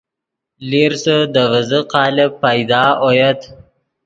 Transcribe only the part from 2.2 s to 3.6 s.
پیدا اویت